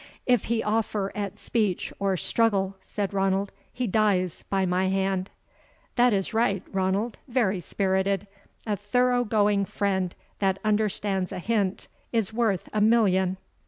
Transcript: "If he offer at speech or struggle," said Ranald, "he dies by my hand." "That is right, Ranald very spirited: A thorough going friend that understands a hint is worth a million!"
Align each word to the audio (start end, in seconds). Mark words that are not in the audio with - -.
"If 0.25 0.45
he 0.45 0.63
offer 0.63 1.11
at 1.13 1.37
speech 1.37 1.93
or 1.99 2.17
struggle," 2.17 2.75
said 2.81 3.13
Ranald, 3.13 3.51
"he 3.71 3.85
dies 3.85 4.43
by 4.49 4.65
my 4.65 4.87
hand." 4.87 5.29
"That 5.95 6.11
is 6.11 6.33
right, 6.33 6.63
Ranald 6.71 7.19
very 7.27 7.59
spirited: 7.59 8.25
A 8.65 8.75
thorough 8.75 9.23
going 9.23 9.63
friend 9.65 10.15
that 10.39 10.57
understands 10.65 11.31
a 11.31 11.37
hint 11.37 11.87
is 12.11 12.33
worth 12.33 12.67
a 12.73 12.81
million!" 12.81 13.37